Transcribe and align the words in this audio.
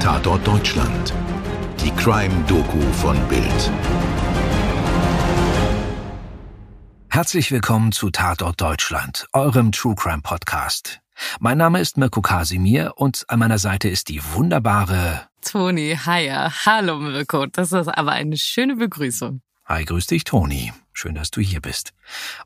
Tatort 0.00 0.46
Deutschland. 0.46 1.12
Die 1.80 1.90
Crime-Doku 1.90 2.80
von 2.92 3.16
Bild. 3.28 3.70
Herzlich 7.08 7.50
willkommen 7.50 7.92
zu 7.92 8.10
Tatort 8.10 8.60
Deutschland, 8.60 9.26
eurem 9.32 9.72
True 9.72 9.94
Crime 9.96 10.22
Podcast. 10.22 11.00
Mein 11.40 11.58
Name 11.58 11.80
ist 11.80 11.96
Mirko 11.96 12.20
Kasimir 12.20 12.92
und 12.96 13.24
an 13.28 13.38
meiner 13.38 13.58
Seite 13.58 13.88
ist 13.88 14.08
die 14.08 14.22
wunderbare 14.34 15.22
Toni 15.40 15.98
Heyer. 16.04 16.52
Hallo 16.66 16.98
Mirko, 16.98 17.46
das 17.46 17.72
ist 17.72 17.88
aber 17.88 18.12
eine 18.12 18.36
schöne 18.36 18.76
Begrüßung. 18.76 19.40
Hi, 19.68 19.84
grüß 19.84 20.06
dich, 20.06 20.22
Toni. 20.22 20.72
Schön, 20.92 21.16
dass 21.16 21.32
du 21.32 21.40
hier 21.40 21.60
bist. 21.60 21.92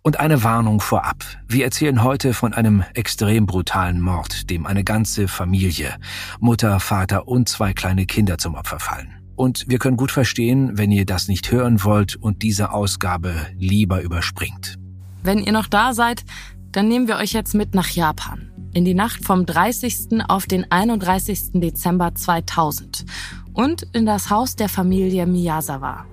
Und 0.00 0.18
eine 0.18 0.42
Warnung 0.42 0.80
vorab. 0.80 1.22
Wir 1.46 1.64
erzählen 1.64 2.02
heute 2.02 2.32
von 2.32 2.54
einem 2.54 2.82
extrem 2.94 3.44
brutalen 3.44 4.00
Mord, 4.00 4.48
dem 4.48 4.64
eine 4.64 4.84
ganze 4.84 5.28
Familie, 5.28 5.98
Mutter, 6.38 6.80
Vater 6.80 7.28
und 7.28 7.46
zwei 7.46 7.74
kleine 7.74 8.06
Kinder 8.06 8.38
zum 8.38 8.54
Opfer 8.54 8.80
fallen. 8.80 9.20
Und 9.36 9.66
wir 9.68 9.78
können 9.78 9.98
gut 9.98 10.10
verstehen, 10.10 10.78
wenn 10.78 10.90
ihr 10.90 11.04
das 11.04 11.28
nicht 11.28 11.52
hören 11.52 11.84
wollt 11.84 12.16
und 12.16 12.40
diese 12.40 12.72
Ausgabe 12.72 13.34
lieber 13.58 14.00
überspringt. 14.00 14.78
Wenn 15.22 15.40
ihr 15.40 15.52
noch 15.52 15.66
da 15.66 15.92
seid, 15.92 16.24
dann 16.72 16.88
nehmen 16.88 17.06
wir 17.06 17.16
euch 17.18 17.34
jetzt 17.34 17.54
mit 17.54 17.74
nach 17.74 17.90
Japan. 17.90 18.50
In 18.72 18.86
die 18.86 18.94
Nacht 18.94 19.26
vom 19.26 19.44
30. 19.44 20.24
auf 20.26 20.46
den 20.46 20.72
31. 20.72 21.60
Dezember 21.60 22.14
2000 22.14 23.04
und 23.52 23.82
in 23.92 24.06
das 24.06 24.30
Haus 24.30 24.56
der 24.56 24.70
Familie 24.70 25.26
Miyazawa. 25.26 26.06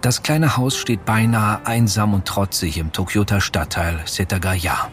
Das 0.00 0.22
kleine 0.22 0.56
Haus 0.56 0.76
steht 0.76 1.04
beinahe 1.04 1.66
einsam 1.66 2.14
und 2.14 2.24
trotzig 2.24 2.78
im 2.78 2.92
Tokioter 2.92 3.40
Stadtteil 3.40 3.98
Setagaya. 4.04 4.88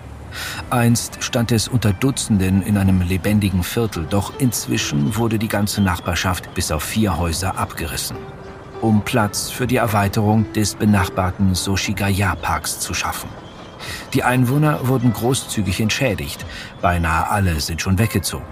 Einst 0.72 1.24
stand 1.24 1.52
es 1.52 1.68
unter 1.68 1.94
Dutzenden 1.94 2.64
in 2.64 2.76
einem 2.76 3.02
lebendigen 3.02 3.62
Viertel, 3.62 4.08
doch 4.10 4.34
inzwischen 4.40 5.16
wurde 5.16 5.38
die 5.38 5.48
ganze 5.48 5.82
Nachbarschaft 5.82 6.52
bis 6.56 6.72
auf 6.72 6.84
vier 6.84 7.20
Häuser 7.20 7.56
abgerissen, 7.56 8.18
um 8.82 9.04
Platz 9.04 9.52
für 9.52 9.68
die 9.68 9.76
Erweiterung 9.76 10.52
des 10.54 10.74
benachbarten 10.74 11.54
Soshigaya-Parks 11.54 12.80
zu 12.80 12.96
schaffen. 12.96 13.30
Die 14.16 14.24
Einwohner 14.24 14.88
wurden 14.88 15.14
großzügig 15.14 15.82
entschädigt, 15.82 16.44
beinahe 16.82 17.30
alle 17.30 17.60
sind 17.60 17.80
schon 17.80 18.00
weggezogen. 18.00 18.46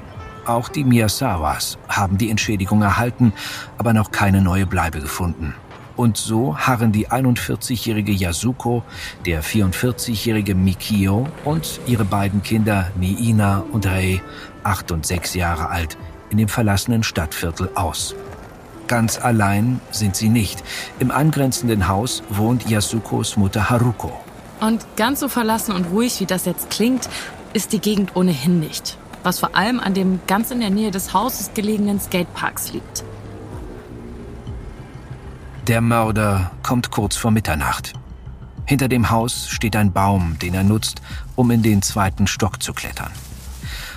Auch 0.45 0.69
die 0.69 0.83
Miyazawas 0.83 1.79
haben 1.89 2.19
die 2.19 2.29
Entschädigung 2.29 2.83
erhalten, 2.83 3.33
aber 3.79 3.93
noch 3.93 4.11
keine 4.11 4.41
neue 4.41 4.67
Bleibe 4.67 4.99
gefunden. 4.99 5.55
Und 5.95 6.17
so 6.17 6.57
harren 6.57 6.91
die 6.91 7.09
41-jährige 7.09 8.11
Yasuko, 8.11 8.83
der 9.25 9.43
44-jährige 9.43 10.55
Mikio 10.55 11.27
und 11.45 11.79
ihre 11.85 12.05
beiden 12.05 12.41
Kinder 12.41 12.89
Niina 12.95 13.63
und 13.71 13.85
Rei, 13.85 14.21
acht 14.63 14.91
und 14.91 15.05
sechs 15.05 15.35
Jahre 15.35 15.69
alt, 15.69 15.97
in 16.29 16.37
dem 16.37 16.47
verlassenen 16.47 17.03
Stadtviertel 17.03 17.69
aus. 17.75 18.15
Ganz 18.87 19.19
allein 19.19 19.79
sind 19.91 20.15
sie 20.15 20.29
nicht. 20.29 20.63
Im 20.99 21.11
angrenzenden 21.11 21.87
Haus 21.87 22.23
wohnt 22.29 22.69
Yasukos 22.69 23.37
Mutter 23.37 23.69
Haruko. 23.69 24.11
Und 24.59 24.85
ganz 24.97 25.19
so 25.19 25.27
verlassen 25.27 25.73
und 25.73 25.85
ruhig, 25.91 26.19
wie 26.19 26.25
das 26.25 26.45
jetzt 26.45 26.69
klingt, 26.69 27.09
ist 27.53 27.71
die 27.71 27.79
Gegend 27.79 28.15
ohnehin 28.15 28.59
nicht. 28.59 28.97
Was 29.21 29.39
vor 29.39 29.55
allem 29.55 29.79
an 29.79 29.93
dem 29.93 30.19
ganz 30.27 30.51
in 30.51 30.59
der 30.59 30.69
Nähe 30.69 30.91
des 30.91 31.13
Hauses 31.13 31.51
gelegenen 31.53 31.99
Skateparks 31.99 32.73
liegt. 32.73 33.03
Der 35.67 35.79
Mörder 35.79 36.51
kommt 36.61 36.91
kurz 36.91 37.15
vor 37.15 37.31
Mitternacht. 37.31 37.93
Hinter 38.65 38.89
dem 38.89 39.09
Haus 39.09 39.47
steht 39.47 39.77
ein 39.77 39.93
Baum, 39.93 40.37
den 40.41 40.53
er 40.53 40.65
nutzt, 40.65 41.01
um 41.37 41.51
in 41.51 41.63
den 41.63 41.81
zweiten 41.81 42.27
Stock 42.27 42.61
zu 42.61 42.73
klettern. 42.73 43.11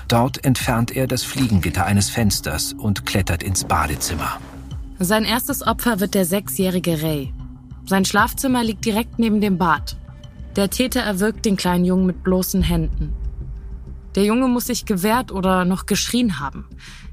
Dort 0.06 0.44
entfernt 0.44 0.94
er 0.94 1.08
das 1.08 1.24
Fliegengitter 1.24 1.84
eines 1.84 2.08
Fensters 2.08 2.72
und 2.72 3.04
klettert 3.04 3.42
ins 3.42 3.64
Badezimmer. 3.64 4.38
Sein 5.00 5.24
erstes 5.24 5.66
Opfer 5.66 5.98
wird 5.98 6.14
der 6.14 6.24
sechsjährige 6.24 7.02
Ray. 7.02 7.34
Sein 7.84 8.04
Schlafzimmer 8.04 8.62
liegt 8.62 8.84
direkt 8.84 9.18
neben 9.18 9.40
dem 9.40 9.58
Bad. 9.58 9.96
Der 10.54 10.70
Täter 10.70 11.00
erwürgt 11.00 11.44
den 11.44 11.56
kleinen 11.56 11.84
Jungen 11.84 12.06
mit 12.06 12.22
bloßen 12.22 12.62
Händen. 12.62 13.12
Der 14.16 14.24
Junge 14.24 14.48
muss 14.48 14.66
sich 14.66 14.86
gewehrt 14.86 15.30
oder 15.30 15.66
noch 15.66 15.84
geschrien 15.84 16.40
haben. 16.40 16.64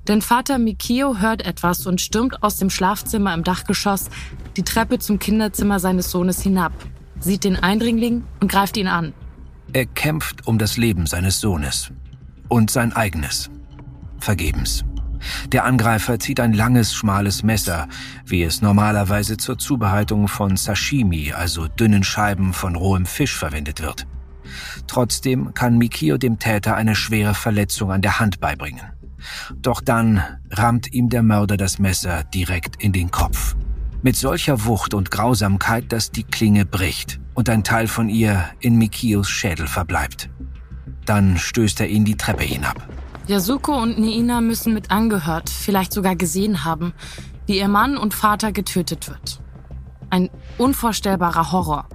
Denn 0.07 0.21
Vater 0.21 0.57
Mikio 0.57 1.17
hört 1.17 1.45
etwas 1.45 1.85
und 1.85 2.01
stürmt 2.01 2.41
aus 2.43 2.57
dem 2.57 2.69
Schlafzimmer 2.69 3.33
im 3.33 3.43
Dachgeschoss 3.43 4.09
die 4.55 4.63
Treppe 4.63 4.99
zum 4.99 5.19
Kinderzimmer 5.19 5.79
seines 5.79 6.11
Sohnes 6.11 6.41
hinab, 6.41 6.71
sieht 7.19 7.43
den 7.43 7.57
Eindringling 7.57 8.23
und 8.39 8.49
greift 8.49 8.77
ihn 8.77 8.87
an. 8.87 9.13
Er 9.73 9.85
kämpft 9.85 10.47
um 10.47 10.57
das 10.57 10.77
Leben 10.77 11.05
seines 11.05 11.39
Sohnes 11.39 11.91
und 12.47 12.71
sein 12.71 12.93
eigenes. 12.93 13.49
Vergebens. 14.19 14.85
Der 15.47 15.65
Angreifer 15.65 16.19
zieht 16.19 16.39
ein 16.39 16.53
langes, 16.53 16.93
schmales 16.93 17.43
Messer, 17.43 17.87
wie 18.25 18.43
es 18.43 18.61
normalerweise 18.61 19.37
zur 19.37 19.57
Zubereitung 19.57 20.27
von 20.27 20.57
Sashimi, 20.57 21.33
also 21.33 21.67
dünnen 21.67 22.03
Scheiben 22.03 22.53
von 22.53 22.75
rohem 22.75 23.05
Fisch, 23.05 23.35
verwendet 23.35 23.81
wird. 23.81 24.05
Trotzdem 24.87 25.53
kann 25.53 25.77
Mikio 25.77 26.17
dem 26.17 26.39
Täter 26.39 26.75
eine 26.75 26.95
schwere 26.95 27.33
Verletzung 27.33 27.91
an 27.91 28.01
der 28.01 28.19
Hand 28.19 28.39
beibringen. 28.39 28.81
Doch 29.55 29.81
dann 29.81 30.21
rammt 30.51 30.93
ihm 30.93 31.09
der 31.09 31.23
Mörder 31.23 31.57
das 31.57 31.79
Messer 31.79 32.23
direkt 32.23 32.83
in 32.83 32.91
den 32.91 33.11
Kopf. 33.11 33.55
Mit 34.01 34.15
solcher 34.17 34.65
Wucht 34.65 34.93
und 34.93 35.11
Grausamkeit, 35.11 35.91
dass 35.91 36.11
die 36.11 36.23
Klinge 36.23 36.65
bricht 36.65 37.19
und 37.33 37.49
ein 37.49 37.63
Teil 37.63 37.87
von 37.87 38.09
ihr 38.09 38.43
in 38.59 38.75
Mikios 38.77 39.29
Schädel 39.29 39.67
verbleibt. 39.67 40.29
Dann 41.05 41.37
stößt 41.37 41.79
er 41.79 41.87
ihn 41.87 42.05
die 42.05 42.17
Treppe 42.17 42.43
hinab. 42.43 42.85
Yasuko 43.27 43.81
und 43.81 43.97
Niina 43.99 44.41
müssen 44.41 44.73
mit 44.73 44.91
angehört, 44.91 45.49
vielleicht 45.49 45.93
sogar 45.93 46.17
gesehen 46.17 46.65
haben, 46.65 46.93
wie 47.45 47.57
ihr 47.57 47.69
Mann 47.69 47.97
und 47.97 48.13
Vater 48.13 48.51
getötet 48.51 49.07
wird. 49.07 49.39
Ein 50.09 50.29
unvorstellbarer 50.57 51.51
Horror. 51.51 51.87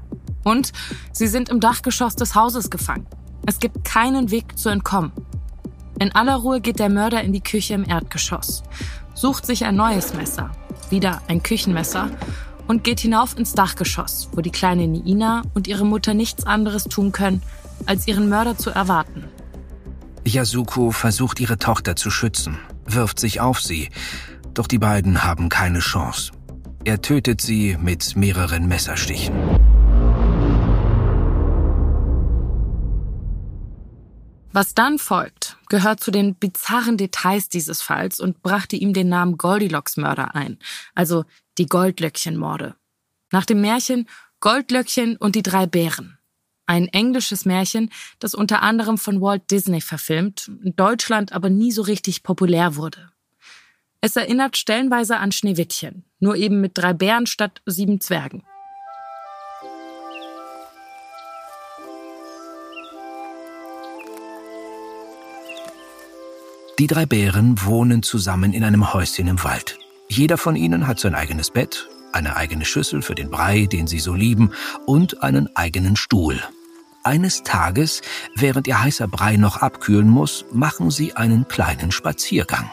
Und 0.44 0.72
sie 1.12 1.26
sind 1.26 1.48
im 1.48 1.60
Dachgeschoss 1.60 2.16
des 2.16 2.34
Hauses 2.34 2.70
gefangen. 2.70 3.06
Es 3.46 3.58
gibt 3.58 3.84
keinen 3.84 4.30
Weg 4.30 4.58
zu 4.58 4.68
entkommen. 4.68 5.12
In 5.98 6.14
aller 6.14 6.36
Ruhe 6.36 6.60
geht 6.60 6.78
der 6.78 6.90
Mörder 6.90 7.22
in 7.22 7.32
die 7.32 7.40
Küche 7.40 7.74
im 7.74 7.84
Erdgeschoss, 7.84 8.62
sucht 9.14 9.46
sich 9.46 9.64
ein 9.64 9.74
neues 9.74 10.14
Messer, 10.14 10.50
wieder 10.90 11.22
ein 11.28 11.42
Küchenmesser, 11.42 12.10
und 12.68 12.84
geht 12.84 13.00
hinauf 13.00 13.36
ins 13.36 13.54
Dachgeschoss, 13.54 14.28
wo 14.32 14.42
die 14.42 14.50
kleine 14.50 14.86
Niina 14.86 15.42
und 15.54 15.66
ihre 15.66 15.86
Mutter 15.86 16.14
nichts 16.14 16.44
anderes 16.44 16.84
tun 16.84 17.10
können, 17.10 17.42
als 17.86 18.06
ihren 18.06 18.28
Mörder 18.28 18.56
zu 18.56 18.70
erwarten. 18.70 19.24
Yasuko 20.24 20.90
versucht 20.90 21.40
ihre 21.40 21.58
Tochter 21.58 21.96
zu 21.96 22.10
schützen, 22.10 22.58
wirft 22.84 23.18
sich 23.18 23.40
auf 23.40 23.60
sie, 23.60 23.88
doch 24.54 24.66
die 24.66 24.78
beiden 24.78 25.24
haben 25.24 25.48
keine 25.48 25.78
Chance. 25.80 26.32
Er 26.84 27.00
tötet 27.00 27.40
sie 27.40 27.76
mit 27.80 28.14
mehreren 28.16 28.68
Messerstichen. 28.68 29.34
Was 34.58 34.74
dann 34.74 34.98
folgt, 34.98 35.56
gehört 35.68 36.00
zu 36.00 36.10
den 36.10 36.34
bizarren 36.34 36.96
Details 36.96 37.48
dieses 37.48 37.80
Falls 37.80 38.18
und 38.18 38.42
brachte 38.42 38.74
ihm 38.74 38.92
den 38.92 39.08
Namen 39.08 39.38
Goldilocks-Mörder 39.38 40.34
ein, 40.34 40.58
also 40.96 41.24
die 41.58 41.66
Goldlöckchen-Morde. 41.66 42.74
Nach 43.30 43.44
dem 43.44 43.60
Märchen 43.60 44.08
Goldlöckchen 44.40 45.16
und 45.16 45.36
die 45.36 45.44
drei 45.44 45.66
Bären. 45.66 46.18
Ein 46.66 46.88
englisches 46.88 47.44
Märchen, 47.44 47.92
das 48.18 48.34
unter 48.34 48.60
anderem 48.62 48.98
von 48.98 49.20
Walt 49.20 49.48
Disney 49.48 49.80
verfilmt, 49.80 50.50
in 50.64 50.74
Deutschland 50.74 51.32
aber 51.32 51.50
nie 51.50 51.70
so 51.70 51.82
richtig 51.82 52.24
populär 52.24 52.74
wurde. 52.74 53.12
Es 54.00 54.16
erinnert 54.16 54.56
stellenweise 54.56 55.18
an 55.18 55.30
Schneewittchen, 55.30 56.02
nur 56.18 56.34
eben 56.34 56.60
mit 56.60 56.76
drei 56.76 56.94
Bären 56.94 57.26
statt 57.26 57.62
sieben 57.64 58.00
Zwergen. 58.00 58.42
Die 66.78 66.86
drei 66.86 67.06
Bären 67.06 67.56
wohnen 67.64 68.04
zusammen 68.04 68.52
in 68.52 68.62
einem 68.62 68.92
Häuschen 68.92 69.26
im 69.26 69.42
Wald. 69.42 69.80
Jeder 70.08 70.38
von 70.38 70.54
ihnen 70.54 70.86
hat 70.86 71.00
sein 71.00 71.16
eigenes 71.16 71.50
Bett, 71.50 71.88
eine 72.12 72.36
eigene 72.36 72.64
Schüssel 72.64 73.02
für 73.02 73.16
den 73.16 73.30
Brei, 73.30 73.66
den 73.66 73.88
sie 73.88 73.98
so 73.98 74.14
lieben, 74.14 74.52
und 74.86 75.24
einen 75.24 75.54
eigenen 75.56 75.96
Stuhl. 75.96 76.40
Eines 77.02 77.42
Tages, 77.42 78.00
während 78.36 78.68
ihr 78.68 78.80
heißer 78.80 79.08
Brei 79.08 79.36
noch 79.36 79.56
abkühlen 79.56 80.08
muss, 80.08 80.44
machen 80.52 80.92
sie 80.92 81.16
einen 81.16 81.48
kleinen 81.48 81.90
Spaziergang. 81.90 82.70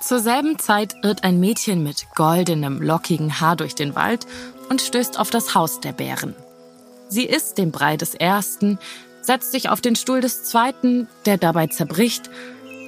Zur 0.00 0.18
selben 0.18 0.58
Zeit 0.58 0.96
irrt 1.04 1.22
ein 1.22 1.38
Mädchen 1.38 1.84
mit 1.84 2.08
goldenem, 2.16 2.82
lockigen 2.82 3.40
Haar 3.40 3.54
durch 3.54 3.76
den 3.76 3.94
Wald 3.94 4.26
und 4.68 4.80
stößt 4.80 5.20
auf 5.20 5.30
das 5.30 5.54
Haus 5.54 5.78
der 5.78 5.92
Bären. 5.92 6.34
Sie 7.08 7.24
isst 7.24 7.58
den 7.58 7.70
Brei 7.70 7.96
des 7.96 8.16
ersten, 8.16 8.80
setzt 9.22 9.52
sich 9.52 9.68
auf 9.68 9.80
den 9.80 9.94
Stuhl 9.94 10.20
des 10.20 10.42
zweiten, 10.42 11.06
der 11.26 11.38
dabei 11.38 11.68
zerbricht, 11.68 12.28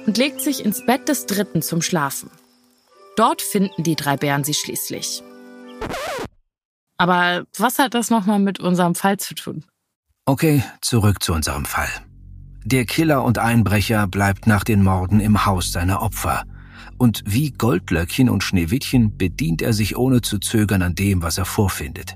und 0.07 0.17
legt 0.17 0.41
sich 0.41 0.65
ins 0.65 0.83
Bett 0.85 1.07
des 1.07 1.27
Dritten 1.27 1.61
zum 1.61 1.83
Schlafen. 1.83 2.31
Dort 3.15 3.41
finden 3.41 3.83
die 3.83 3.95
drei 3.95 4.17
Bären 4.17 4.43
sie 4.43 4.53
schließlich. 4.53 5.21
Aber 6.97 7.45
was 7.57 7.77
hat 7.77 7.93
das 7.93 8.09
nochmal 8.09 8.39
mit 8.39 8.59
unserem 8.59 8.95
Fall 8.95 9.17
zu 9.17 9.35
tun? 9.35 9.65
Okay, 10.25 10.63
zurück 10.81 11.21
zu 11.21 11.33
unserem 11.33 11.65
Fall. 11.65 11.89
Der 12.63 12.85
Killer 12.85 13.23
und 13.23 13.37
Einbrecher 13.37 14.07
bleibt 14.07 14.47
nach 14.47 14.63
den 14.63 14.83
Morden 14.83 15.19
im 15.19 15.45
Haus 15.45 15.71
seiner 15.71 16.01
Opfer. 16.01 16.43
Und 16.97 17.23
wie 17.25 17.51
Goldlöckchen 17.51 18.29
und 18.29 18.43
Schneewittchen 18.43 19.17
bedient 19.17 19.61
er 19.61 19.73
sich 19.73 19.95
ohne 19.95 20.21
zu 20.21 20.39
zögern 20.39 20.81
an 20.81 20.95
dem, 20.95 21.21
was 21.21 21.37
er 21.37 21.45
vorfindet. 21.45 22.15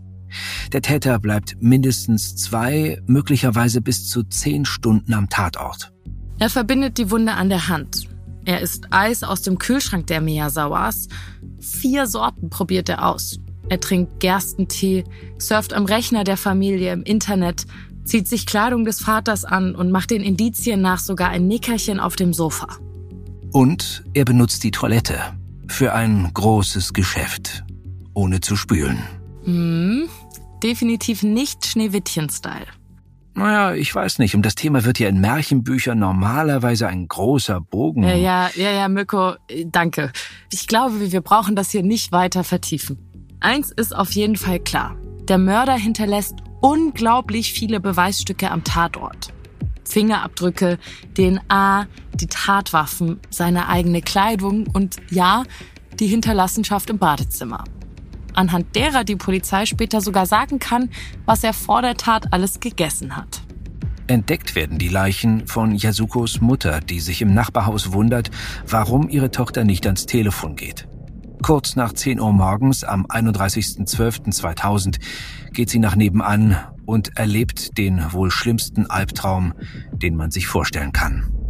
Der 0.72 0.82
Täter 0.82 1.20
bleibt 1.20 1.62
mindestens 1.62 2.36
zwei, 2.36 3.02
möglicherweise 3.06 3.82
bis 3.82 4.08
zu 4.08 4.24
zehn 4.24 4.66
Stunden 4.66 5.14
am 5.14 5.30
Tatort. 5.30 5.94
Er 6.42 6.50
verbindet 6.50 6.98
die 6.98 7.12
Wunde 7.12 7.34
an 7.34 7.50
der 7.50 7.68
Hand. 7.68 8.08
Er 8.46 8.62
isst 8.62 8.88
Eis 8.90 9.22
aus 9.22 9.44
dem 9.44 9.60
Kühlschrank 9.60 10.08
der 10.08 10.22
Miyazawas. 10.22 11.08
Vier 11.60 12.08
Sorten 12.08 12.50
probiert 12.50 12.90
er 12.90 13.06
aus. 13.06 13.40
Er 13.70 13.80
trinkt 13.80 14.20
Gerstentee, 14.20 15.04
surft 15.38 15.72
am 15.72 15.86
Rechner 15.86 16.24
der 16.24 16.38
Familie 16.38 16.94
im 16.94 17.04
Internet, 17.04 17.68
zieht 18.06 18.28
sich 18.28 18.48
Kleidung 18.48 18.86
des 18.86 19.02
Vaters 19.02 19.46
an 19.46 19.76
und 19.76 19.92
macht 19.92 20.10
den 20.10 20.24
Indizien 20.24 20.82
nach 20.82 20.98
sogar 20.98 21.30
ein 21.30 21.48
Nickerchen 21.48 22.00
auf 22.00 22.16
dem 22.16 22.34
Sofa. 22.34 22.70
Und 23.52 24.04
er 24.16 24.26
benutzt 24.26 24.64
die 24.64 24.72
Toilette 24.72 25.20
für 25.68 25.94
ein 25.94 26.32
großes 26.34 26.94
Geschäft, 26.94 27.64
ohne 28.16 28.42
zu 28.42 28.56
spülen. 28.56 28.98
Hm, 29.44 30.10
definitiv 30.64 31.22
nicht 31.22 31.68
Schneewittchen-Style. 31.68 32.81
Naja, 33.42 33.74
ich 33.74 33.94
weiß 33.94 34.20
nicht. 34.20 34.36
Um 34.36 34.44
das 34.44 34.54
Thema 34.54 34.84
wird 34.84 35.00
ja 35.00 35.10
in 35.10 35.20
Märchenbüchern 35.20 35.98
normalerweise 35.98 36.88
ein 36.88 37.08
großer 37.08 37.60
Bogen. 37.60 38.04
Ja, 38.04 38.14
ja, 38.14 38.50
ja, 38.56 38.72
ja, 38.72 38.88
Mirko, 38.88 39.34
danke. 39.66 40.12
Ich 40.52 40.68
glaube, 40.68 41.12
wir 41.12 41.22
brauchen 41.22 41.56
das 41.56 41.72
hier 41.72 41.82
nicht 41.82 42.12
weiter 42.12 42.44
vertiefen. 42.44 43.00
Eins 43.40 43.72
ist 43.72 43.96
auf 43.96 44.12
jeden 44.12 44.36
Fall 44.36 44.60
klar. 44.60 44.96
Der 45.28 45.40
Mörder 45.40 45.74
hinterlässt 45.74 46.36
unglaublich 46.62 47.54
viele 47.54 47.80
Beweisstücke 47.80 48.52
am 48.52 48.64
Tatort. 48.64 49.34
Fingerabdrücke, 49.90 50.78
DNA, 51.18 51.88
die 52.14 52.28
Tatwaffen, 52.28 53.20
seine 53.32 53.68
eigene 53.68 54.02
Kleidung 54.02 54.68
und 54.72 54.98
ja, 55.10 55.44
die 56.00 56.08
Hinterlassenschaft 56.08 56.92
im 56.92 57.00
Badezimmer 57.00 57.64
anhand 58.33 58.75
derer 58.75 59.04
die 59.04 59.16
Polizei 59.16 59.66
später 59.66 60.01
sogar 60.01 60.25
sagen 60.25 60.60
kann, 60.60 60.89
was 61.25 61.44
er 61.44 61.54
vor 61.54 61.81
der 61.81 61.95
Tat 61.95 62.33
alles 62.33 62.60
gegessen 62.60 63.16
hat. 63.16 63.42
Entdeckt 64.07 64.56
werden 64.56 64.78
die 64.78 64.89
Leichen 64.89 65.48
von 65.48 65.74
Yasukos 65.74 66.42
Mutter, 66.42 66.81
die 66.81 67.00
sich 67.00 67.22
im 67.22 67.33
Nachbarhaus 67.33 67.94
wundert, 67.94 68.30
warum 68.68 69.07
ihre 69.07 69.31
Tochter 69.31 69.63
nicht 69.63 69.86
ans 69.86 70.06
Telefon 70.06 70.56
geht. 70.56 70.88
Kurz 71.42 71.75
nach 71.75 71.94
10 71.94 72.19
Uhr 72.19 72.33
morgens 72.33 72.83
am 72.83 73.06
31.12.2000 73.06 75.00
geht 75.54 75.69
sie 75.69 75.80
nach 75.80 75.95
nebenan 75.95 76.57
und 76.86 77.18
erlebt 77.18 77.78
den 77.78 78.12
wohl 78.12 78.31
schlimmsten 78.31 78.86
Albtraum, 78.86 79.54
den 79.94 80.16
man 80.16 80.30
sich 80.30 80.45
vorstellen 80.48 80.92
kann. 80.92 81.41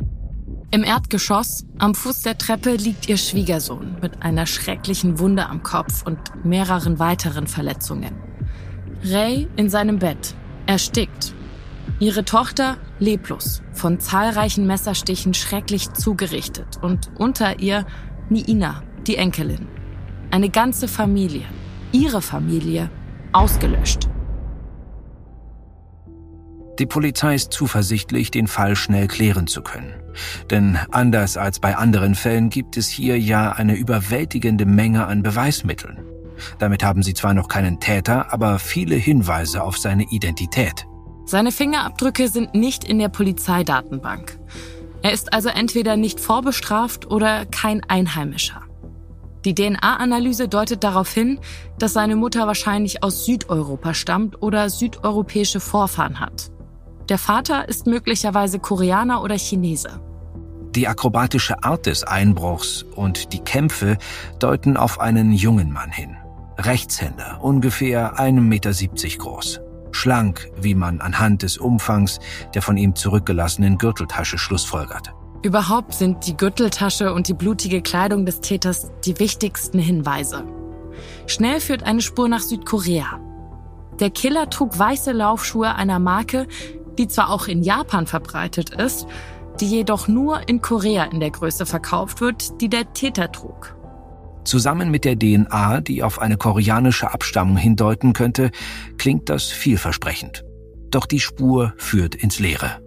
Im 0.74 0.86
Erdgeschoss, 0.86 1.66
am 1.80 1.94
Fuß 1.94 2.22
der 2.22 2.38
Treppe, 2.38 2.76
liegt 2.76 3.10
ihr 3.10 3.18
Schwiegersohn 3.18 3.98
mit 4.02 4.24
einer 4.24 4.46
schrecklichen 4.46 5.20
Wunde 5.20 5.50
am 5.50 5.64
Kopf 5.64 6.04
und 6.06 6.18
mehreren 6.46 6.98
weiteren 6.98 7.46
Verletzungen. 7.46 8.16
Ray 9.04 9.50
in 9.58 9.70
seinem 9.70 10.00
Bett, 10.00 10.34
erstickt. 10.68 11.34
Ihre 12.00 12.24
Tochter 12.24 12.78
leblos, 13.00 13.62
von 13.74 14.00
zahlreichen 14.00 14.66
Messerstichen 14.66 15.34
schrecklich 15.34 15.92
zugerichtet 15.92 16.80
und 16.82 17.12
unter 17.18 17.60
ihr 17.60 17.86
Niina, 18.30 18.82
die 19.06 19.18
Enkelin. 19.18 19.68
Eine 20.32 20.50
ganze 20.50 20.88
Familie, 20.88 21.48
ihre 21.92 22.22
Familie, 22.22 22.90
ausgelöscht. 23.34 24.08
Die 26.80 26.86
Polizei 26.86 27.36
ist 27.36 27.52
zuversichtlich, 27.52 28.32
den 28.32 28.48
Fall 28.48 28.78
schnell 28.78 29.10
klären 29.10 29.48
zu 29.48 29.62
können. 29.62 30.01
Denn 30.50 30.78
anders 30.92 31.38
als 31.38 31.60
bei 31.60 31.76
anderen 31.76 32.16
Fällen 32.16 32.50
gibt 32.50 32.78
es 32.78 32.88
hier 32.88 33.20
ja 33.20 33.52
eine 33.52 33.76
überwältigende 33.76 34.66
Menge 34.66 35.06
an 35.06 35.24
Beweismitteln. 35.24 36.00
Damit 36.60 36.84
haben 36.84 37.04
sie 37.04 37.14
zwar 37.14 37.34
noch 37.34 37.48
keinen 37.48 37.80
Täter, 37.80 38.34
aber 38.34 38.60
viele 38.60 38.96
Hinweise 38.96 39.64
auf 39.64 39.78
seine 39.78 40.04
Identität. 40.10 40.88
Seine 41.26 41.52
Fingerabdrücke 41.52 42.28
sind 42.28 42.56
nicht 42.56 42.84
in 42.84 43.00
der 43.00 43.10
Polizeidatenbank. 43.10 44.40
Er 45.04 45.14
ist 45.14 45.34
also 45.34 45.50
entweder 45.50 45.96
nicht 45.96 46.20
vorbestraft 46.20 47.10
oder 47.10 47.46
kein 47.46 47.84
Einheimischer. 47.88 48.62
Die 49.46 49.56
DNA-Analyse 49.56 50.48
deutet 50.48 50.84
darauf 50.84 51.12
hin, 51.12 51.40
dass 51.80 51.94
seine 51.94 52.16
Mutter 52.16 52.46
wahrscheinlich 52.46 53.04
aus 53.04 53.26
Südeuropa 53.26 53.96
stammt 53.96 54.42
oder 54.42 54.70
südeuropäische 54.70 55.60
Vorfahren 55.60 56.20
hat. 56.20 56.52
Der 57.10 57.18
Vater 57.18 57.68
ist 57.68 57.88
möglicherweise 57.88 58.60
Koreaner 58.60 59.22
oder 59.24 59.38
Chinese. 59.38 60.00
Die 60.76 60.88
akrobatische 60.88 61.64
Art 61.64 61.86
des 61.86 62.04
Einbruchs 62.04 62.84
und 62.96 63.34
die 63.34 63.40
Kämpfe 63.40 63.98
deuten 64.40 64.78
auf 64.78 65.02
einen 65.02 65.34
jungen 65.34 65.72
Mann 65.72 65.92
hin. 65.92 66.16
Rechtshänder, 66.58 67.40
ungefähr 67.42 68.18
1,70 68.18 68.42
Meter 68.42 68.72
groß. 69.18 69.60
Schlank, 69.92 70.50
wie 70.56 70.76
man 70.76 71.02
anhand 71.02 71.44
des 71.44 71.58
Umfangs 71.58 72.20
der 72.54 72.62
von 72.62 72.78
ihm 72.78 72.96
zurückgelassenen 72.96 73.78
Gürteltasche 73.78 74.38
schlussfolgert. 74.38 75.14
Überhaupt 75.44 75.94
sind 75.94 76.28
die 76.28 76.38
Gürteltasche 76.38 77.14
und 77.14 77.28
die 77.28 77.34
blutige 77.34 77.82
Kleidung 77.82 78.26
des 78.26 78.42
Täters 78.42 78.92
die 79.06 79.20
wichtigsten 79.20 79.80
Hinweise. 79.80 80.46
Schnell 81.26 81.60
führt 81.60 81.84
eine 81.84 82.02
Spur 82.02 82.30
nach 82.30 82.42
Südkorea. 82.42 83.20
Der 84.00 84.12
Killer 84.12 84.50
trug 84.50 84.78
weiße 84.78 85.12
Laufschuhe 85.12 85.76
einer 85.76 86.00
Marke, 86.00 86.48
die 87.02 87.08
zwar 87.08 87.32
auch 87.32 87.48
in 87.48 87.64
Japan 87.64 88.06
verbreitet 88.06 88.70
ist, 88.70 89.08
die 89.60 89.66
jedoch 89.66 90.08
nur 90.08 90.48
in 90.48 90.62
Korea 90.62 91.06
in 91.06 91.20
der 91.20 91.32
Größe 91.32 91.66
verkauft 91.66 92.22
wird, 92.22 92.62
die 92.62 92.70
der 92.70 92.94
Täter 92.94 93.32
trug. 93.32 93.76
Zusammen 94.44 94.92
mit 94.92 95.04
der 95.04 95.18
DNA, 95.18 95.82
die 95.82 96.04
auf 96.04 96.20
eine 96.20 96.38
koreanische 96.38 97.12
Abstammung 97.12 97.58
hindeuten 97.58 98.14
könnte, 98.14 98.52
klingt 99.00 99.30
das 99.30 99.46
vielversprechend. 99.46 100.46
Doch 100.92 101.08
die 101.08 101.20
Spur 101.20 101.74
führt 101.78 102.14
ins 102.14 102.40
Leere. 102.40 102.82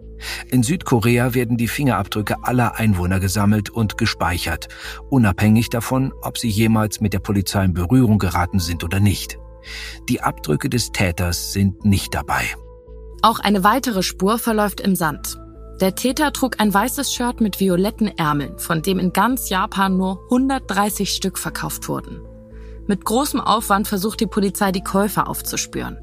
In 0.48 0.62
Südkorea 0.62 1.34
werden 1.34 1.56
die 1.56 1.68
Fingerabdrücke 1.68 2.36
aller 2.42 2.76
Einwohner 2.76 3.18
gesammelt 3.18 3.68
und 3.68 3.98
gespeichert, 3.98 4.68
unabhängig 5.10 5.70
davon, 5.70 6.12
ob 6.22 6.38
sie 6.38 6.48
jemals 6.48 7.00
mit 7.00 7.12
der 7.12 7.18
Polizei 7.18 7.64
in 7.64 7.74
Berührung 7.74 8.18
geraten 8.18 8.60
sind 8.60 8.84
oder 8.84 9.00
nicht. 9.00 9.38
Die 10.08 10.20
Abdrücke 10.20 10.70
des 10.70 10.92
Täters 10.92 11.52
sind 11.52 11.84
nicht 11.84 12.14
dabei. 12.14 12.44
Auch 13.24 13.38
eine 13.38 13.64
weitere 13.64 14.02
Spur 14.02 14.38
verläuft 14.38 14.82
im 14.82 14.94
Sand. 14.94 15.38
Der 15.80 15.94
Täter 15.94 16.30
trug 16.34 16.60
ein 16.60 16.74
weißes 16.74 17.10
Shirt 17.10 17.40
mit 17.40 17.58
violetten 17.58 18.08
Ärmeln, 18.18 18.58
von 18.58 18.82
dem 18.82 18.98
in 18.98 19.14
ganz 19.14 19.48
Japan 19.48 19.96
nur 19.96 20.20
130 20.24 21.08
Stück 21.08 21.38
verkauft 21.38 21.88
wurden. 21.88 22.20
Mit 22.86 23.06
großem 23.06 23.40
Aufwand 23.40 23.88
versucht 23.88 24.20
die 24.20 24.26
Polizei, 24.26 24.72
die 24.72 24.84
Käufer 24.84 25.26
aufzuspüren. 25.26 25.96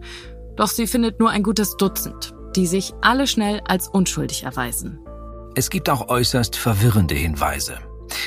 Doch 0.55 0.69
sie 0.69 0.87
findet 0.87 1.19
nur 1.19 1.29
ein 1.29 1.43
gutes 1.43 1.77
Dutzend, 1.77 2.33
die 2.55 2.65
sich 2.65 2.91
alle 3.01 3.27
schnell 3.27 3.61
als 3.67 3.87
unschuldig 3.87 4.41
erweisen. 4.41 4.99
Es 5.53 5.69
gibt 5.69 5.91
auch 5.91 6.09
äußerst 6.09 6.55
verwirrende 6.55 7.13
Hinweise. 7.13 7.77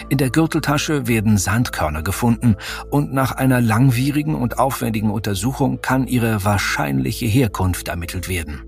In 0.09 0.19
der 0.19 0.31
Gürteltasche 0.31 1.09
werden 1.09 1.37
Sandkörner 1.37 2.05
gefunden 2.05 2.55
und 2.93 3.13
nach 3.13 3.33
einer 3.33 3.61
langwierigen 3.61 4.37
und 4.37 4.61
aufwendigen 4.61 5.11
Untersuchung 5.11 5.81
kann 5.83 6.07
ihre 6.07 6.45
wahrscheinliche 6.45 7.27
Herkunft 7.27 7.89
ermittelt 7.89 8.29
werden. 8.29 8.63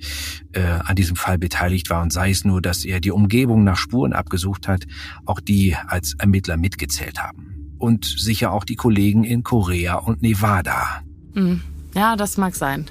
äh, 0.53 0.63
an 0.63 0.95
diesem 0.95 1.17
Fall 1.17 1.39
beteiligt 1.39 1.91
war 1.91 2.03
und 2.03 2.13
sei 2.13 2.31
es 2.31 2.45
nur, 2.45 2.63
dass 2.63 2.85
er 2.85 3.01
die 3.01 3.11
Umgebung 3.11 3.65
nach 3.65 3.77
Spuren 3.77 4.13
abgesucht 4.13 4.69
hat, 4.69 4.87
auch 5.27 5.41
die 5.41 5.75
als 5.75 6.15
Ermittler 6.19 6.57
mitgezählt 6.57 7.21
haben. 7.21 7.58
Und 7.79 8.05
sicher 8.05 8.53
auch 8.53 8.65
die 8.65 8.77
Kollegen 8.77 9.25
in 9.25 9.45
Korea 9.45 9.97
und 9.97 10.23
Nevada. 10.23 11.03
Hm. 11.35 11.61
Ja, 11.95 12.17
das 12.17 12.37
mag 12.37 12.55
sein. 12.55 12.87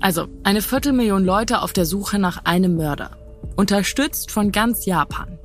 Also, 0.00 0.28
eine 0.42 0.62
Viertelmillion 0.62 1.24
Leute 1.24 1.62
auf 1.62 1.72
der 1.72 1.86
Suche 1.86 2.18
nach 2.18 2.44
einem 2.44 2.76
Mörder. 2.76 3.16
Unterstützt 3.56 4.30
von 4.30 4.50
ganz 4.50 4.86
Japan. 4.86 5.38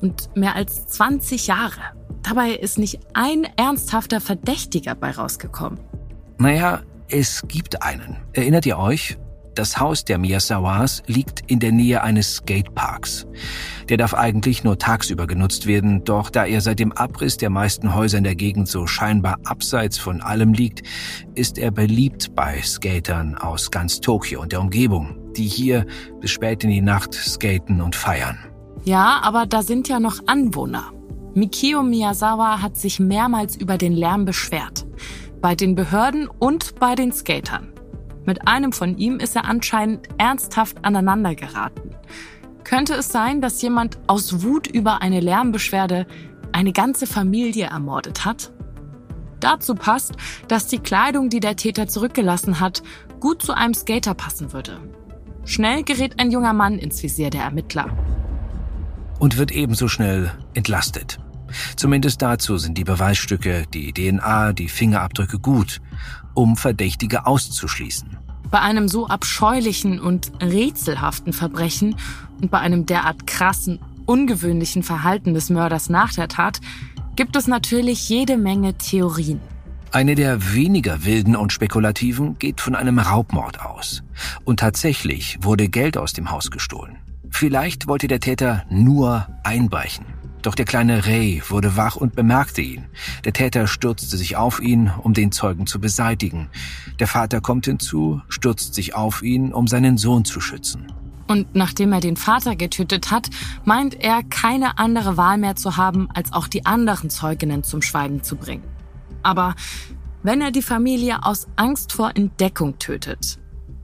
Und 0.00 0.34
mehr 0.34 0.56
als 0.56 0.86
20 0.88 1.46
Jahre. 1.46 1.80
Dabei 2.22 2.50
ist 2.50 2.78
nicht 2.78 2.98
ein 3.14 3.46
ernsthafter 3.56 4.20
Verdächtiger 4.20 4.94
bei 4.94 5.10
rausgekommen. 5.10 5.78
Naja, 6.38 6.82
es 7.08 7.42
gibt 7.46 7.82
einen. 7.82 8.16
Erinnert 8.32 8.66
ihr 8.66 8.78
euch? 8.78 9.18
Das 9.54 9.78
Haus 9.78 10.04
der 10.04 10.16
Miyazawas 10.16 11.02
liegt 11.06 11.50
in 11.50 11.60
der 11.60 11.72
Nähe 11.72 12.02
eines 12.02 12.36
Skateparks. 12.36 13.26
Der 13.88 13.98
darf 13.98 14.14
eigentlich 14.14 14.64
nur 14.64 14.78
tagsüber 14.78 15.26
genutzt 15.26 15.66
werden, 15.66 16.04
doch 16.04 16.30
da 16.30 16.46
er 16.46 16.62
seit 16.62 16.78
dem 16.78 16.92
Abriss 16.92 17.36
der 17.36 17.50
meisten 17.50 17.94
Häuser 17.94 18.18
in 18.18 18.24
der 18.24 18.34
Gegend 18.34 18.68
so 18.68 18.86
scheinbar 18.86 19.38
abseits 19.44 19.98
von 19.98 20.22
allem 20.22 20.54
liegt, 20.54 20.86
ist 21.34 21.58
er 21.58 21.70
beliebt 21.70 22.34
bei 22.34 22.62
Skatern 22.62 23.36
aus 23.36 23.70
ganz 23.70 24.00
Tokio 24.00 24.40
und 24.40 24.52
der 24.52 24.60
Umgebung, 24.60 25.18
die 25.36 25.46
hier 25.46 25.84
bis 26.20 26.30
spät 26.30 26.64
in 26.64 26.70
die 26.70 26.80
Nacht 26.80 27.12
skaten 27.12 27.82
und 27.82 27.94
feiern. 27.94 28.38
Ja, 28.84 29.20
aber 29.22 29.44
da 29.44 29.62
sind 29.62 29.86
ja 29.88 30.00
noch 30.00 30.20
Anwohner. 30.26 30.92
Mikio 31.34 31.82
Miyazawa 31.82 32.62
hat 32.62 32.76
sich 32.76 33.00
mehrmals 33.00 33.56
über 33.56 33.76
den 33.76 33.92
Lärm 33.92 34.24
beschwert. 34.24 34.86
Bei 35.40 35.54
den 35.54 35.74
Behörden 35.74 36.28
und 36.28 36.78
bei 36.78 36.94
den 36.94 37.12
Skatern. 37.12 37.71
Mit 38.24 38.46
einem 38.46 38.72
von 38.72 38.96
ihm 38.96 39.18
ist 39.18 39.36
er 39.36 39.44
anscheinend 39.44 40.08
ernsthaft 40.18 40.84
aneinandergeraten. 40.84 41.94
Könnte 42.64 42.94
es 42.94 43.08
sein, 43.08 43.40
dass 43.40 43.60
jemand 43.62 43.98
aus 44.06 44.42
Wut 44.42 44.66
über 44.66 45.02
eine 45.02 45.20
Lärmbeschwerde 45.20 46.06
eine 46.52 46.72
ganze 46.72 47.06
Familie 47.06 47.66
ermordet 47.66 48.24
hat? 48.24 48.52
Dazu 49.40 49.74
passt, 49.74 50.14
dass 50.46 50.68
die 50.68 50.78
Kleidung, 50.78 51.28
die 51.28 51.40
der 51.40 51.56
Täter 51.56 51.88
zurückgelassen 51.88 52.60
hat, 52.60 52.82
gut 53.18 53.42
zu 53.42 53.52
einem 53.52 53.74
Skater 53.74 54.14
passen 54.14 54.52
würde. 54.52 54.78
Schnell 55.44 55.82
gerät 55.82 56.20
ein 56.20 56.30
junger 56.30 56.52
Mann 56.52 56.78
ins 56.78 57.02
Visier 57.02 57.30
der 57.30 57.42
Ermittler 57.42 57.88
und 59.22 59.38
wird 59.38 59.52
ebenso 59.52 59.86
schnell 59.86 60.32
entlastet. 60.52 61.20
Zumindest 61.76 62.22
dazu 62.22 62.58
sind 62.58 62.78
die 62.78 62.84
Beweisstücke, 62.84 63.64
die 63.72 63.92
DNA, 63.92 64.52
die 64.52 64.68
Fingerabdrücke 64.68 65.38
gut, 65.38 65.80
um 66.34 66.56
Verdächtige 66.56 67.26
auszuschließen. 67.26 68.16
Bei 68.50 68.60
einem 68.60 68.88
so 68.88 69.06
abscheulichen 69.06 70.00
und 70.00 70.32
rätselhaften 70.42 71.32
Verbrechen 71.32 71.96
und 72.40 72.50
bei 72.50 72.58
einem 72.58 72.86
derart 72.86 73.26
krassen, 73.26 73.78
ungewöhnlichen 74.04 74.82
Verhalten 74.82 75.34
des 75.34 75.48
Mörders 75.48 75.88
nach 75.88 76.12
der 76.12 76.28
Tat 76.28 76.60
gibt 77.16 77.36
es 77.36 77.46
natürlich 77.46 78.08
jede 78.08 78.36
Menge 78.36 78.74
Theorien. 78.74 79.40
Eine 79.90 80.14
der 80.14 80.54
weniger 80.54 81.04
wilden 81.04 81.36
und 81.36 81.52
spekulativen 81.52 82.38
geht 82.38 82.62
von 82.62 82.74
einem 82.74 82.98
Raubmord 82.98 83.60
aus. 83.60 84.02
Und 84.44 84.60
tatsächlich 84.60 85.38
wurde 85.42 85.68
Geld 85.68 85.98
aus 85.98 86.14
dem 86.14 86.30
Haus 86.30 86.50
gestohlen. 86.50 86.96
Vielleicht 87.28 87.88
wollte 87.88 88.08
der 88.08 88.20
Täter 88.20 88.64
nur 88.70 89.26
einbrechen. 89.44 90.06
Doch 90.42 90.56
der 90.56 90.64
kleine 90.64 91.06
Ray 91.06 91.40
wurde 91.48 91.76
wach 91.76 91.94
und 91.94 92.16
bemerkte 92.16 92.62
ihn. 92.62 92.84
Der 93.24 93.32
Täter 93.32 93.68
stürzte 93.68 94.16
sich 94.16 94.36
auf 94.36 94.60
ihn, 94.60 94.90
um 95.02 95.14
den 95.14 95.30
Zeugen 95.30 95.66
zu 95.66 95.80
beseitigen. 95.80 96.48
Der 96.98 97.06
Vater 97.06 97.40
kommt 97.40 97.66
hinzu, 97.66 98.20
stürzt 98.28 98.74
sich 98.74 98.94
auf 98.94 99.22
ihn, 99.22 99.52
um 99.52 99.68
seinen 99.68 99.98
Sohn 99.98 100.24
zu 100.24 100.40
schützen. 100.40 100.92
Und 101.28 101.54
nachdem 101.54 101.92
er 101.92 102.00
den 102.00 102.16
Vater 102.16 102.56
getötet 102.56 103.10
hat, 103.12 103.30
meint 103.64 103.94
er, 103.94 104.22
keine 104.24 104.78
andere 104.78 105.16
Wahl 105.16 105.38
mehr 105.38 105.54
zu 105.54 105.76
haben, 105.76 106.08
als 106.12 106.32
auch 106.32 106.48
die 106.48 106.66
anderen 106.66 107.08
Zeuginnen 107.08 107.62
zum 107.62 107.80
Schweigen 107.80 108.22
zu 108.22 108.36
bringen. 108.36 108.64
Aber 109.22 109.54
wenn 110.24 110.40
er 110.40 110.50
die 110.50 110.62
Familie 110.62 111.24
aus 111.24 111.46
Angst 111.54 111.92
vor 111.92 112.10
Entdeckung 112.16 112.78
tötet, 112.78 113.38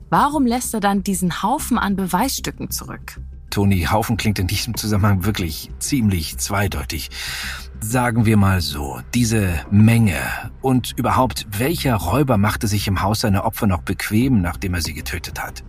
warum 0.09 0.45
lässt 0.45 0.73
er 0.73 0.81
dann 0.81 1.03
diesen 1.03 1.41
Haufen 1.41 1.77
an 1.77 1.95
Beweisstücken 1.95 2.69
zurück? 2.69 3.19
Toni 3.49 3.87
Haufen 3.91 4.17
klingt 4.17 4.39
in 4.39 4.47
diesem 4.47 4.75
Zusammenhang 4.75 5.25
wirklich 5.25 5.71
ziemlich 5.79 6.37
zweideutig. 6.37 7.09
Sagen 7.81 8.25
wir 8.25 8.37
mal 8.37 8.61
so, 8.61 8.99
diese 9.13 9.53
Menge 9.71 10.17
und 10.61 10.93
überhaupt 10.97 11.47
welcher 11.57 11.95
Räuber 11.95 12.37
machte 12.37 12.67
sich 12.67 12.87
im 12.87 13.01
Haus 13.01 13.21
seine 13.21 13.45
Opfer 13.45 13.67
noch 13.67 13.81
bequem, 13.81 14.41
nachdem 14.41 14.73
er 14.73 14.81
sie 14.81 14.93
getötet 14.93 15.41
hat? 15.41 15.63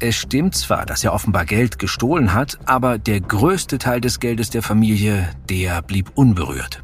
Es 0.00 0.16
stimmt 0.16 0.54
zwar, 0.54 0.86
dass 0.86 1.04
er 1.04 1.12
offenbar 1.12 1.44
Geld 1.44 1.78
gestohlen 1.78 2.32
hat, 2.32 2.58
aber 2.66 2.98
der 2.98 3.20
größte 3.20 3.78
Teil 3.78 4.00
des 4.00 4.20
Geldes 4.20 4.50
der 4.50 4.62
Familie, 4.62 5.28
der 5.48 5.82
blieb 5.82 6.12
unberührt. 6.14 6.82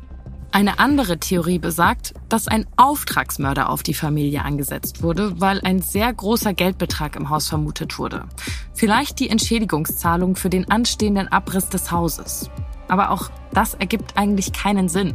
Eine 0.54 0.78
andere 0.78 1.18
Theorie 1.18 1.58
besagt, 1.58 2.14
dass 2.28 2.46
ein 2.46 2.64
Auftragsmörder 2.76 3.68
auf 3.68 3.82
die 3.82 3.92
Familie 3.92 4.44
angesetzt 4.44 5.02
wurde, 5.02 5.40
weil 5.40 5.60
ein 5.62 5.82
sehr 5.82 6.12
großer 6.12 6.54
Geldbetrag 6.54 7.16
im 7.16 7.28
Haus 7.28 7.48
vermutet 7.48 7.98
wurde. 7.98 8.26
Vielleicht 8.72 9.18
die 9.18 9.30
Entschädigungszahlung 9.30 10.36
für 10.36 10.50
den 10.50 10.70
anstehenden 10.70 11.26
Abriss 11.26 11.70
des 11.70 11.90
Hauses. 11.90 12.50
Aber 12.86 13.10
auch 13.10 13.32
das 13.52 13.74
ergibt 13.74 14.16
eigentlich 14.16 14.52
keinen 14.52 14.88
Sinn. 14.88 15.14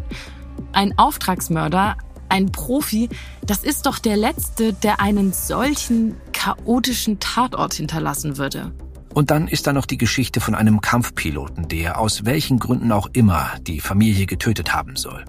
Ein 0.73 0.97
Auftragsmörder, 0.97 1.95
ein 2.27 2.51
Profi, 2.51 3.07
das 3.41 3.63
ist 3.63 3.85
doch 3.85 3.99
der 3.99 4.17
Letzte, 4.17 4.73
der 4.73 4.99
einen 4.99 5.31
solchen 5.31 6.17
chaotischen 6.33 7.21
Tatort 7.21 7.75
hinterlassen 7.75 8.37
würde. 8.37 8.73
Und 9.13 9.31
dann 9.31 9.47
ist 9.47 9.65
da 9.67 9.73
noch 9.73 9.85
die 9.85 9.97
Geschichte 9.97 10.39
von 10.39 10.55
einem 10.55 10.81
Kampfpiloten, 10.81 11.67
der 11.67 11.99
aus 11.99 12.25
welchen 12.25 12.59
Gründen 12.59 12.91
auch 12.91 13.07
immer 13.13 13.51
die 13.61 13.79
Familie 13.79 14.25
getötet 14.25 14.73
haben 14.73 14.95
soll. 14.95 15.25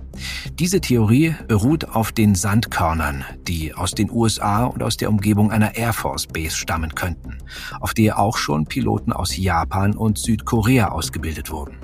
Diese 0.59 0.81
Theorie 0.81 1.35
beruht 1.49 1.89
auf 1.89 2.13
den 2.13 2.35
Sandkörnern, 2.35 3.25
die 3.49 3.75
aus 3.75 3.93
den 3.93 4.11
USA 4.11 4.65
und 4.65 4.83
aus 4.83 4.97
der 4.97 5.09
Umgebung 5.09 5.51
einer 5.51 5.77
Air 5.77 5.93
Force 5.93 6.27
Base 6.27 6.57
stammen 6.57 6.95
könnten, 6.95 7.39
auf 7.81 7.95
der 7.95 8.19
auch 8.19 8.37
schon 8.37 8.67
Piloten 8.67 9.13
aus 9.13 9.37
Japan 9.37 9.97
und 9.97 10.19
Südkorea 10.19 10.89
ausgebildet 10.89 11.51
wurden. 11.51 11.77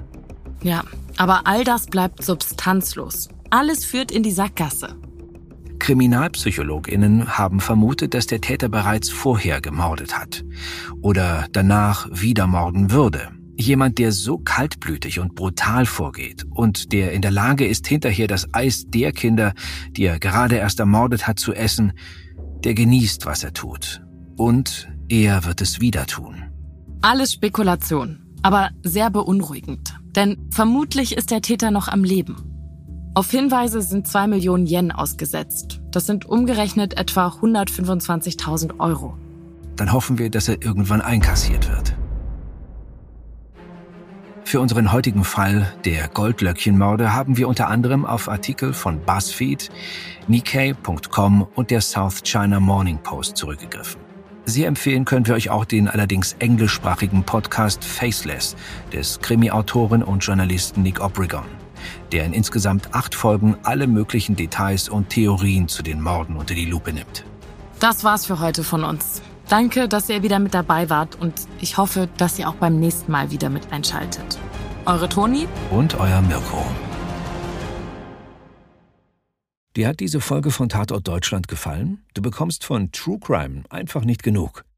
Ja, 0.63 0.85
aber 1.17 1.47
all 1.47 1.65
das 1.65 1.87
bleibt 1.87 2.23
substanzlos. 2.23 3.29
Alles 3.51 3.85
führt 3.85 4.11
in 4.11 4.23
die 4.23 4.33
Sackgasse. 4.33 4.97
KriminalpsychologInnen 5.79 7.39
haben 7.39 7.61
vermutet, 7.61 8.15
dass 8.15 8.27
der 8.27 8.41
Täter 8.41 8.69
bereits 8.69 9.11
vorher 9.11 9.61
gemordet 9.61 10.19
hat 10.19 10.45
oder 11.03 11.47
danach 11.53 12.09
wieder 12.13 12.47
morden 12.47 12.91
würde. 12.91 13.29
Jemand, 13.59 13.99
der 13.99 14.13
so 14.13 14.39
kaltblütig 14.39 15.19
und 15.19 15.35
brutal 15.35 15.87
vorgeht 15.87 16.45
und 16.51 16.93
der 16.93 17.13
in 17.13 17.23
der 17.23 17.31
Lage 17.31 17.67
ist, 17.67 17.87
hinterher 17.87 18.27
das 18.27 18.53
Eis 18.53 18.85
der 18.89 19.13
Kinder, 19.13 19.55
die 19.91 20.05
er 20.05 20.19
gerade 20.19 20.57
erst 20.57 20.79
ermordet 20.79 21.27
hat, 21.27 21.39
zu 21.39 21.55
essen, 21.55 21.93
der 22.65 22.75
genießt, 22.75 23.25
was 23.25 23.45
er 23.45 23.55
tut. 23.55 24.03
Und 24.37 24.89
er 25.09 25.45
wird 25.45 25.63
es 25.63 25.81
wieder 25.81 26.07
tun. 26.07 26.43
Alles 27.01 27.33
Spekulation, 27.33 28.27
aber 28.43 28.71
sehr 28.83 29.09
beunruhigend. 29.09 29.95
Denn 30.15 30.37
vermutlich 30.51 31.17
ist 31.17 31.31
der 31.31 31.41
Täter 31.41 31.71
noch 31.71 31.89
am 31.89 32.05
Leben. 32.05 32.56
Auf 33.17 33.31
Hinweise 33.31 33.81
sind 33.81 34.07
2 34.07 34.27
Millionen 34.27 34.67
Yen 34.67 34.93
ausgesetzt. 34.93 35.81
Das 35.91 36.05
sind 36.05 36.27
umgerechnet 36.27 36.99
etwa 36.99 37.29
125.000 37.29 38.79
Euro. 38.79 39.17
Dann 39.77 39.95
hoffen 39.95 40.19
wir, 40.19 40.29
dass 40.29 40.49
er 40.49 40.63
irgendwann 40.63 41.01
einkassiert 41.01 41.67
wird. 41.71 41.97
Für 44.45 44.61
unseren 44.61 44.93
heutigen 44.93 45.25
Fall 45.25 45.67
der 45.87 46.09
Goldlöckchenmorde 46.09 47.15
haben 47.15 47.39
wir 47.39 47.49
unter 47.49 47.69
anderem 47.69 48.05
auf 48.05 48.29
Artikel 48.29 48.75
von 48.75 49.01
BuzzFeed, 49.01 49.71
Nikkei.com 50.29 51.47
und 51.55 51.71
der 51.71 51.81
South 51.81 52.23
China 52.23 52.61
Morning 52.61 52.99
Post 52.99 53.39
zurückgegriffen. 53.39 53.99
Sehr 54.45 54.69
empfehlen 54.69 55.07
können 55.07 55.27
wir 55.27 55.37
euch 55.37 55.49
auch 55.49 55.65
den 55.65 55.89
allerdings 55.89 56.37
englischsprachigen 56.39 57.23
Podcast 57.23 57.83
Faceless 57.83 58.57
des 58.93 59.21
Krimi-Autoren 59.21 60.03
und 60.03 60.23
Journalisten 60.23 60.83
Nick 60.83 61.01
Obregon 61.01 61.47
der 62.13 62.25
in 62.25 62.33
insgesamt 62.33 62.95
acht 62.95 63.15
Folgen 63.15 63.57
alle 63.63 63.87
möglichen 63.87 64.37
Details 64.37 64.89
und 64.89 65.11
Theorien 65.11 65.69
zu 65.69 65.83
den 65.83 66.01
Morden 66.01 66.37
unter 66.37 66.55
die 66.55 66.65
Lupe 66.65 66.93
nimmt. 66.93 67.25
Das 67.81 68.05
war's 68.05 68.27
für 68.27 68.41
heute 68.41 68.65
von 68.65 68.85
uns. 68.85 69.23
Danke, 69.49 69.89
dass 69.89 70.09
ihr 70.09 70.23
wieder 70.23 70.39
mit 70.39 70.55
dabei 70.55 70.91
wart 70.91 71.21
und 71.21 71.35
ich 71.61 71.77
hoffe, 71.77 72.09
dass 72.17 72.39
ihr 72.39 72.49
auch 72.49 72.55
beim 72.55 72.81
nächsten 72.81 73.13
Mal 73.13 73.31
wieder 73.31 73.49
mit 73.49 73.73
einschaltet. 73.73 74.39
Eure 74.87 75.09
Toni 75.09 75.47
und 75.71 75.99
euer 75.99 76.21
Mirko. 76.23 76.65
Dir 79.77 79.89
hat 79.89 80.01
diese 80.01 80.21
Folge 80.21 80.51
von 80.51 80.71
Tatort 80.71 81.07
Deutschland 81.07 81.49
gefallen? 81.49 82.03
Du 82.15 82.23
bekommst 82.23 82.65
von 82.65 82.93
True 82.93 83.19
Crime 83.21 83.65
einfach 83.69 84.05
nicht 84.05 84.23
genug. 84.23 84.65